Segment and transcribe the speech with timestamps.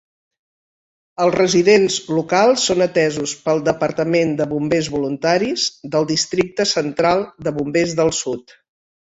[1.25, 7.97] Els residents locals són atesos pel departament de bombers voluntaris del Districte Central de Bombers
[8.03, 8.59] del Sud.